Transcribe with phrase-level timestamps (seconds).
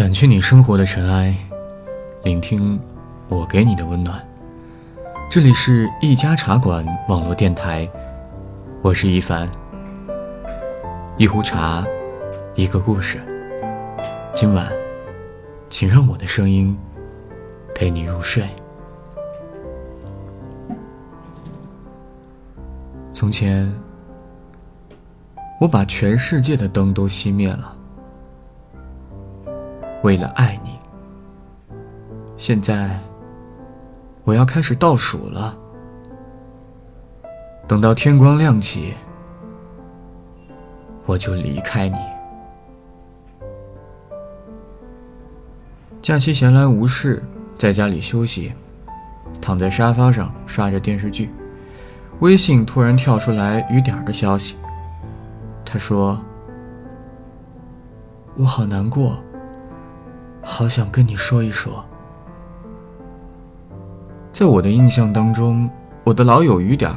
[0.00, 1.36] 掸去你生活的尘埃，
[2.22, 2.80] 聆听
[3.28, 4.18] 我给你的温暖。
[5.30, 7.86] 这里是一家茶馆网络电台，
[8.80, 9.46] 我是一凡。
[11.18, 11.84] 一壶茶，
[12.54, 13.20] 一个故事。
[14.32, 14.72] 今晚，
[15.68, 16.74] 请让我的声音
[17.74, 18.48] 陪你入睡。
[23.12, 23.70] 从前，
[25.60, 27.76] 我把全世界的灯都熄灭了。
[30.02, 30.78] 为了爱你，
[32.36, 32.98] 现在
[34.24, 35.56] 我要开始倒数了。
[37.68, 38.94] 等到天光亮起，
[41.04, 41.98] 我就离开你。
[46.00, 47.22] 假期闲来无事，
[47.58, 48.52] 在家里休息，
[49.40, 51.30] 躺在沙发上刷着电视剧，
[52.20, 54.56] 微信突然跳出来雨点的消息。
[55.64, 56.18] 他说
[58.34, 59.22] ：“我好难过。”
[60.50, 61.82] 好想跟你说一说，
[64.32, 65.70] 在我的印象当中，
[66.02, 66.92] 我的老友雨点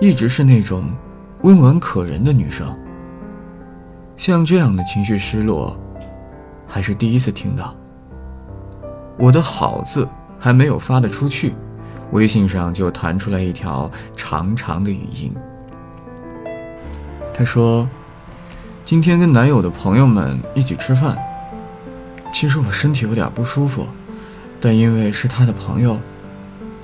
[0.00, 0.84] 一直是那种
[1.42, 2.66] 温婉可人的女生。
[4.16, 5.78] 像这样的情绪失落，
[6.66, 7.72] 还是第一次听到。
[9.16, 11.54] 我的好字还没有发得出去，
[12.10, 15.32] 微信上就弹出来一条长长的语音。
[17.32, 17.88] 她说
[18.84, 21.16] ：“今天跟男友的朋友们一起吃饭。”
[22.38, 23.86] 其实我身体有点不舒服，
[24.60, 25.98] 但因为是他的朋友，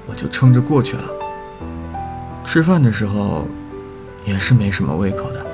[0.06, 1.04] 我就撑着过去了。
[2.42, 3.46] 吃饭的时候，
[4.24, 5.44] 也是没什么胃口的。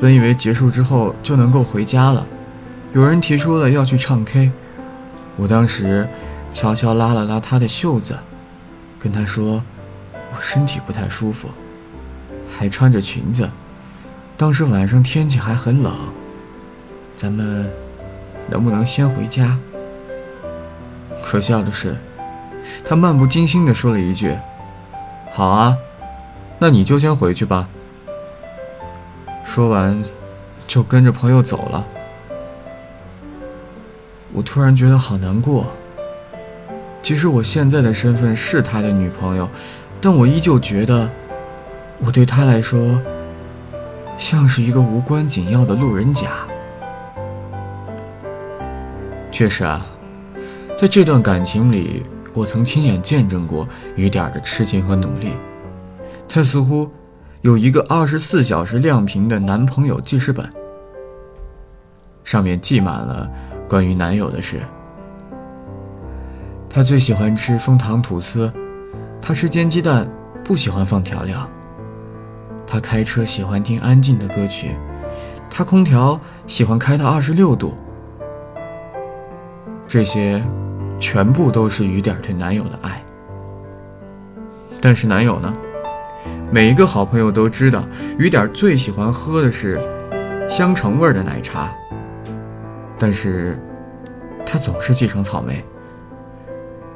[0.00, 2.26] 本以为结束之后就能够回家了，
[2.94, 4.50] 有人提出了要去唱 K，
[5.36, 6.08] 我当时
[6.50, 8.16] 悄悄拉了拉他的袖子，
[8.98, 9.62] 跟他说
[10.34, 11.50] 我身体不太舒服，
[12.58, 13.46] 还穿着裙子。
[14.38, 15.94] 当时晚上天气还很冷，
[17.14, 17.70] 咱们。
[18.50, 19.56] 能不能先回家？
[21.22, 21.96] 可笑的是，
[22.84, 24.36] 他漫不经心地说了一句
[25.30, 25.76] ：“好啊，
[26.58, 27.68] 那你就先回去吧。”
[29.44, 30.02] 说完，
[30.66, 31.86] 就跟着朋友走了。
[34.32, 35.66] 我突然觉得好难过。
[37.02, 39.48] 其实我现在的身份是他的女朋友，
[40.00, 41.10] 但我依旧觉得，
[41.98, 43.00] 我对他来说，
[44.18, 46.30] 像是一个无关紧要的路人甲。
[49.40, 49.80] 确实啊，
[50.76, 55.32] 在这段感情里，我曾亲眼见证过雨点的痴情和努力。
[56.28, 56.90] 她似乎
[57.40, 60.46] 有一个二十四小时亮屏的男朋友记事本，
[62.22, 63.26] 上面记满了
[63.66, 64.60] 关于男友的事。
[66.68, 68.52] 他最喜欢吃枫糖吐司，
[69.22, 70.06] 他吃煎鸡蛋
[70.44, 71.48] 不喜欢放调料。
[72.66, 74.76] 他开车喜欢听安静的歌曲，
[75.48, 77.72] 他空调喜欢开到二十六度。
[79.90, 80.40] 这些，
[81.00, 83.02] 全部都是雨点对男友的爱。
[84.80, 85.52] 但是男友呢？
[86.48, 87.82] 每一个好朋友都知道，
[88.16, 89.80] 雨点最喜欢喝的是
[90.48, 91.72] 香橙味的奶茶。
[92.96, 93.60] 但是，
[94.46, 95.64] 他总是继承草莓。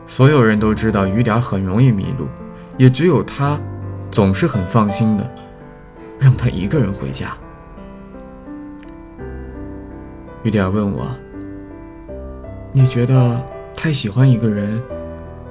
[0.07, 2.29] 所有人都知道雨点很容易迷路，
[2.77, 3.59] 也只有他，
[4.13, 5.29] 总是很放心的，
[6.21, 7.33] 让他一个人回家。
[10.45, 11.09] 雨点问我。
[12.77, 13.41] 你觉得
[13.77, 14.83] 太喜欢一个人，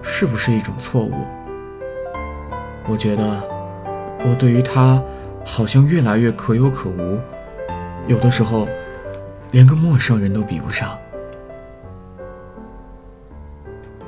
[0.01, 1.13] 是不是一种错误？
[2.85, 3.41] 我觉得，
[4.25, 5.01] 我对于他，
[5.45, 7.17] 好像越来越可有可无，
[8.07, 8.67] 有的时候，
[9.51, 10.99] 连个陌生人都比不上。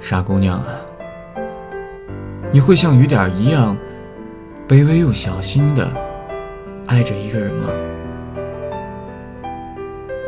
[0.01, 0.75] 傻姑娘啊，
[2.51, 3.77] 你会像雨点一样，
[4.67, 5.89] 卑微又小心的
[6.85, 7.69] 爱着一个人吗？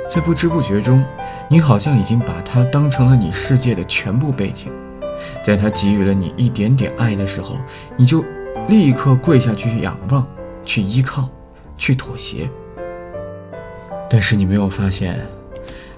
[0.10, 1.04] 在不知不觉中。
[1.50, 4.70] 你好像已经把他当成了你世界的全部背景，
[5.42, 7.58] 在他给予了你一点点爱的时候，
[7.96, 8.24] 你就
[8.68, 10.28] 立刻跪下去仰望，
[10.66, 11.30] 去依靠，
[11.78, 12.50] 去妥协。
[14.10, 15.20] 但是你没有发现，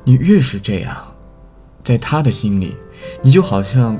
[0.03, 0.95] 你越是这样，
[1.83, 2.75] 在他的心里，
[3.23, 3.97] 你就好像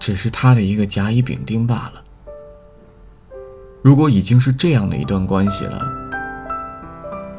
[0.00, 2.02] 只是他的一个甲乙丙丁罢了。
[3.82, 5.80] 如果已经是这样的一段关系了，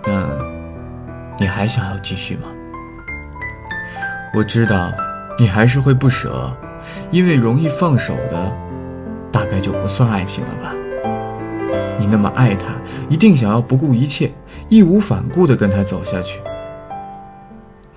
[0.06, 0.37] 那
[1.40, 2.48] 你还想要继续吗？
[4.34, 4.92] 我知道，
[5.38, 6.52] 你还是会不舍，
[7.12, 8.52] 因为容易放手的，
[9.32, 10.74] 大概就不算爱情了吧。
[12.00, 12.74] 你那么爱他，
[13.10, 14.32] 一定想要不顾一切、
[14.68, 16.40] 义无反顾地跟他走下去。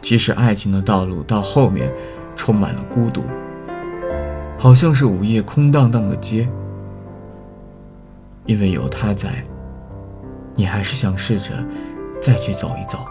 [0.00, 1.90] 即使爱情的道路到后面
[2.36, 3.22] 充满了孤独，
[4.58, 6.48] 好像是午夜空荡荡的街，
[8.46, 9.44] 因为有他在，
[10.54, 11.52] 你还是想试着
[12.20, 13.06] 再去走一走。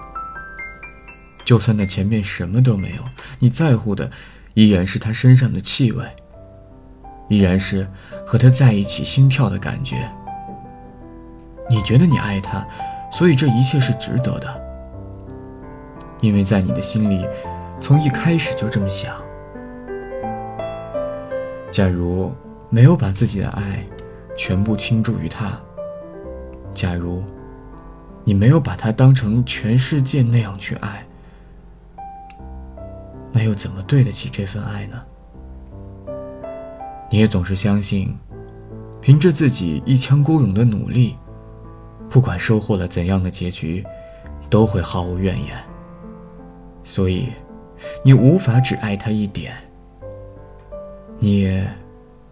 [1.49, 3.03] 就算那前面什么都没有，
[3.39, 4.11] 你在乎的
[4.53, 6.05] 依然是他身上的气味，
[7.27, 7.87] 依然是
[8.23, 10.07] 和他在一起心跳的感觉。
[11.67, 12.63] 你觉得你爱他，
[13.11, 14.61] 所以这一切是值得的，
[16.21, 17.25] 因为在你的心里，
[17.81, 19.19] 从一开始就这么想。
[21.71, 22.31] 假如
[22.69, 23.83] 没有把自己的爱
[24.37, 25.59] 全部倾注于他，
[26.75, 27.23] 假如
[28.23, 31.03] 你没有把他当成全世界那样去爱，
[33.31, 35.01] 那又怎么对得起这份爱呢？
[37.11, 38.15] 你也总是相信，
[39.01, 41.15] 凭着自己一腔孤勇的努力。
[42.09, 43.85] 不管收获了怎样的结局，
[44.49, 45.55] 都会毫无怨言。
[46.83, 47.29] 所以，
[48.03, 49.53] 你无法只爱他一点，
[51.19, 51.69] 你也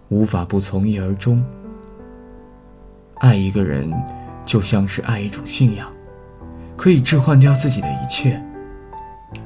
[0.09, 1.43] 无法不从一而终。
[3.15, 3.91] 爱一个人，
[4.45, 5.91] 就像是爱一种信仰，
[6.75, 8.41] 可以置换掉自己的一切，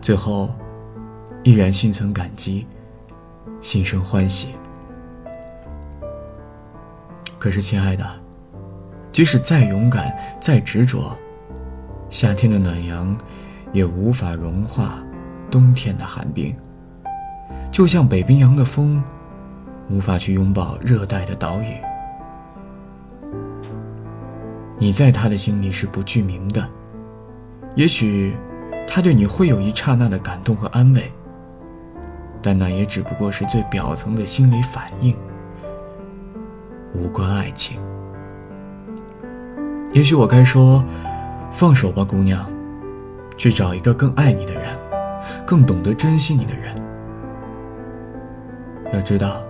[0.02, 0.50] 最后
[1.44, 2.68] 依然心存感激，
[3.60, 4.50] 心生欢喜。
[7.40, 8.06] 可是，亲爱的。
[9.12, 11.18] 即使再勇敢、再执着，
[12.10, 13.18] 夏天的暖阳
[13.74, 15.04] 也无法融化
[15.50, 16.56] 冬天的寒冰。
[17.72, 19.04] 就像北冰洋的风，
[19.90, 21.76] 无法去拥抱热带的岛屿。
[24.78, 26.66] 你在他的心里是不具名的，
[27.76, 28.34] 也许
[28.88, 31.12] 他对你会有一刹那的感动和安慰，
[32.42, 35.16] 但那也只不过是最表层的心理反应，
[36.94, 37.80] 无关爱情。
[39.94, 40.84] 也许我该说，
[41.52, 42.50] 放手吧，姑娘，
[43.38, 44.64] 去找一个更爱你的人，
[45.46, 46.74] 更懂得珍惜你的人。
[48.94, 49.42] 要知道，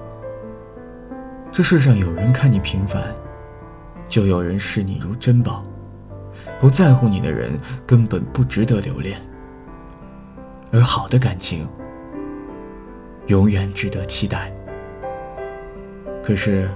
[1.51, 3.03] 这世上有人看你平凡，
[4.07, 5.63] 就有人视你如珍宝。
[6.59, 9.19] 不在乎你的人，根本不值得留恋。
[10.71, 11.67] 而好的感情，
[13.31, 14.51] 永远值得期待。
[16.21, 16.69] 可是。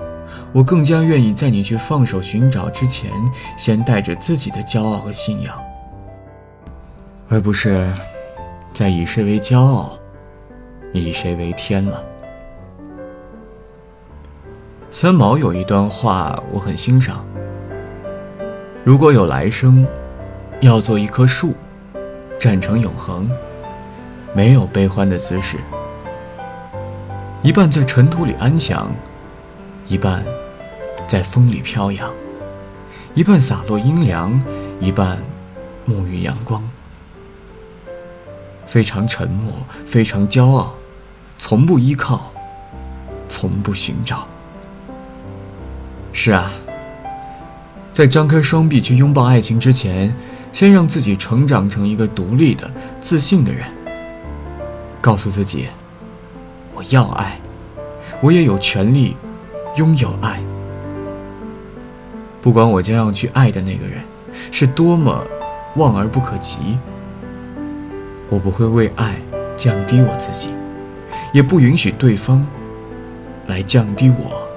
[0.51, 3.11] 我更加愿意在你去放手寻找之前，
[3.57, 5.55] 先带着自己的骄傲和信仰，
[7.29, 7.87] 而不是
[8.73, 9.97] 在以谁为骄傲，
[10.93, 12.03] 以谁为天了。
[14.89, 17.23] 三毛有一段话我很欣赏：
[18.83, 19.85] 如果有来生，
[20.61, 21.53] 要做一棵树，
[22.39, 23.29] 站成永恒，
[24.33, 25.57] 没有悲欢的姿势，
[27.45, 28.91] 一半在尘土里安详。
[29.87, 30.25] 一半
[31.07, 32.11] 在风里飘扬，
[33.13, 34.43] 一半洒落阴凉，
[34.79, 35.19] 一半
[35.87, 36.67] 沐浴阳光。
[38.65, 39.53] 非常沉默，
[39.85, 40.73] 非常骄傲，
[41.37, 42.31] 从不依靠，
[43.29, 44.27] 从不寻找。
[46.13, 46.51] 是啊，
[47.93, 50.11] 在张开双臂去拥抱爱情之前，
[50.51, 53.67] 先让自己成长成一个独立的、自信的人。
[54.99, 55.67] 告诉自己，
[56.75, 57.39] 我要爱，
[58.21, 59.17] 我也有权利。
[59.77, 60.41] 拥有爱，
[62.41, 64.01] 不管我将要去爱的那个人
[64.49, 65.21] 是多么
[65.75, 66.77] 望而不可及，
[68.29, 69.15] 我不会为爱
[69.57, 70.49] 降低我自己，
[71.33, 72.47] 也不允许对方
[73.47, 74.47] 来降低我。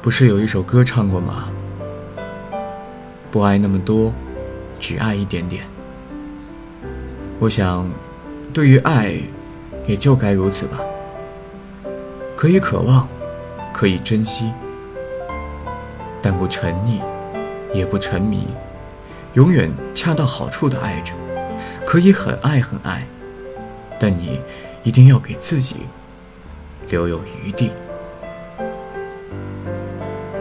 [0.00, 1.48] 不是有一首歌唱过吗？
[3.32, 4.12] 不爱那么多，
[4.78, 5.64] 只爱一点点。
[7.38, 7.88] 我想，
[8.52, 9.18] 对于爱。
[9.86, 10.80] 也就该如此吧。
[12.34, 13.06] 可以渴望，
[13.72, 14.52] 可以珍惜，
[16.20, 17.00] 但不沉溺，
[17.72, 18.48] 也不沉迷，
[19.34, 21.12] 永远恰到好处的爱着。
[21.84, 23.06] 可以很爱很爱，
[24.00, 24.40] 但你
[24.82, 25.76] 一定要给自己
[26.88, 27.70] 留有余地。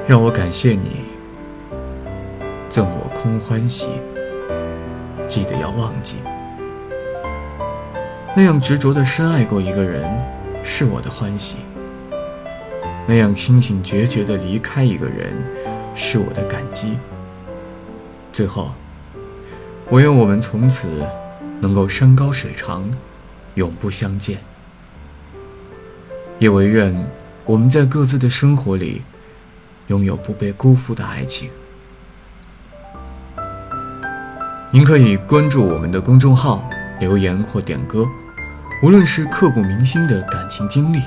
[0.07, 1.03] 让我感谢你，
[2.67, 3.89] 赠我空欢喜。
[5.27, 6.17] 记得要忘记。
[8.37, 10.03] 那样执着的深爱过一个人，
[10.61, 11.55] 是我的欢喜；
[13.07, 15.33] 那样清醒决绝的离开一个人，
[15.95, 16.97] 是我的感激。
[18.33, 18.73] 最后，
[19.89, 21.07] 我愿我们从此
[21.61, 22.91] 能够山高水长，
[23.53, 24.35] 永不相见；
[26.37, 26.93] 也唯愿
[27.45, 29.01] 我们在各自的生活里，
[29.87, 31.49] 拥有不被辜负的爱情。
[34.71, 36.67] 您可以关注我们的公众号，
[36.99, 38.05] 留言或点歌。
[38.85, 41.01] 无论是刻骨铭心的感情经历，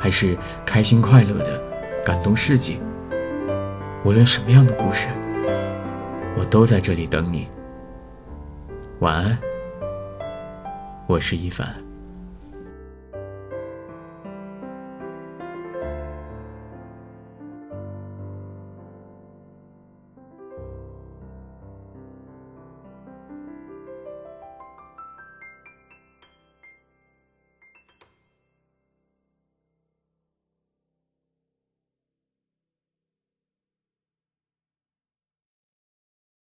[0.00, 1.62] 还是开心快乐的
[2.04, 2.80] 感动事迹，
[4.04, 5.06] 无论什么样的故事，
[6.36, 7.46] 我都在这里等你。
[8.98, 9.38] 晚安，
[11.06, 11.72] 我是一凡。